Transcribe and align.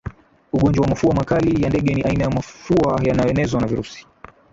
Ugonjwa 0.53 0.83
wa 0.83 0.89
mafua 0.89 1.13
makali 1.13 1.63
ya 1.63 1.69
ndege 1.69 1.93
ni 1.93 2.01
aina 2.03 2.23
ya 2.23 2.29
mafua 2.29 2.99
yanayoenezwa 3.03 3.61
na 3.61 3.67
virusi 3.67 4.07